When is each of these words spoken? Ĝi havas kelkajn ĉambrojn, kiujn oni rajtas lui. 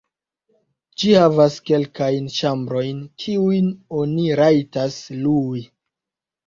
Ĝi 1.01 1.11
havas 1.23 1.57
kelkajn 1.71 2.31
ĉambrojn, 2.39 3.05
kiujn 3.25 3.71
oni 4.01 4.27
rajtas 4.43 5.03
lui. 5.25 5.65